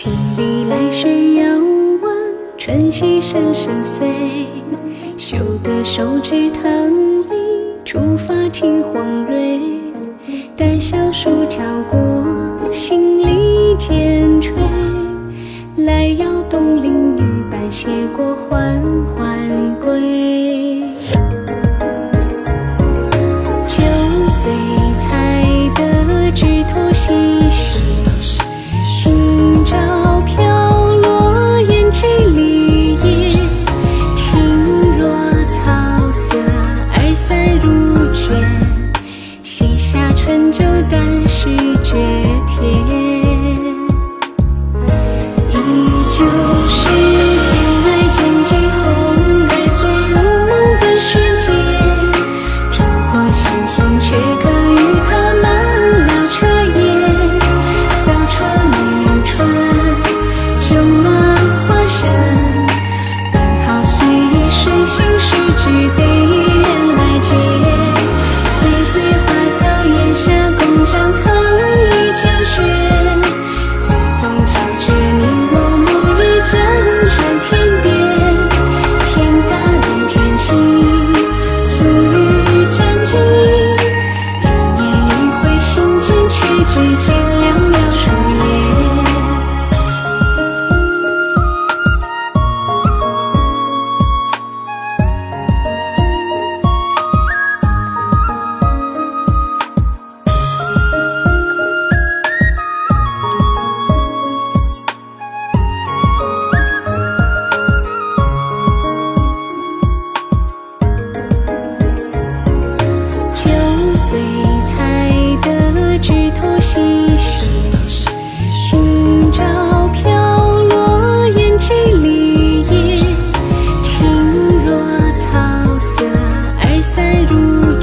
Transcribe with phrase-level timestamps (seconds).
[0.00, 1.44] 青鲤来时遥
[2.02, 2.12] 望，
[2.56, 4.06] 春溪声声碎。
[5.16, 6.62] 嗅得手指棠
[7.22, 9.60] 梨，初发青黄蕊。
[10.56, 11.58] 待小树梢
[11.90, 11.98] 过，
[12.70, 14.54] 新绿渐垂。
[15.78, 17.20] 来邀东邻女
[17.50, 18.67] 伴，写过花。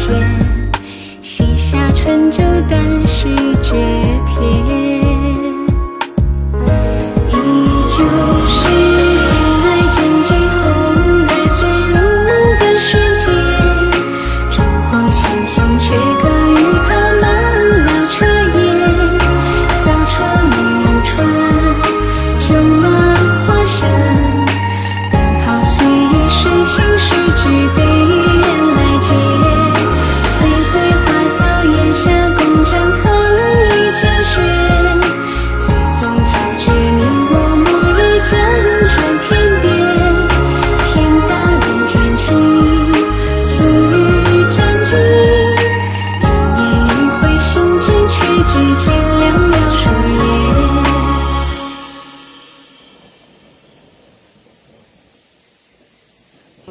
[0.00, 0.08] 如卷，
[1.22, 3.28] 西夏春酒淡是
[3.62, 3.74] 绝
[4.26, 4.36] 甜。
[7.28, 7.32] 依
[7.86, 7.94] 旧
[8.48, 8.58] 是
[9.26, 9.30] 天
[9.62, 10.28] 外见惊
[10.62, 10.64] 鸿，
[11.28, 11.60] 而醉
[11.90, 11.94] 入
[12.26, 12.28] 梦
[12.58, 12.88] 的世
[13.20, 13.26] 界。
[14.50, 14.56] 烛
[14.86, 15.84] 火相送，却
[16.20, 16.58] 可与
[16.88, 16.90] 他
[17.20, 17.22] 满
[17.84, 18.16] 了彻
[18.58, 18.58] 夜。
[19.84, 20.16] 早春
[20.48, 21.08] 暮春，
[22.40, 22.48] 酒
[22.80, 22.84] 马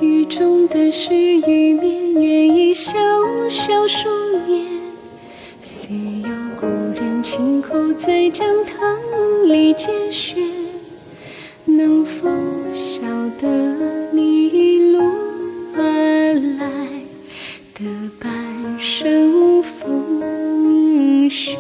[0.02, 2.92] 雨中的诗与眠，愿已小
[3.50, 4.08] 小数
[4.48, 4.66] 年。
[5.62, 5.90] 虽
[6.22, 6.30] 有
[6.60, 6.66] 故
[6.96, 8.98] 人轻叩，在讲堂
[9.44, 10.36] 里见雪，
[11.66, 12.30] 能否
[12.74, 13.02] 晓
[13.42, 15.02] 得你一路
[15.76, 16.88] 而来
[17.74, 17.86] 的
[18.20, 21.58] 半生风雪？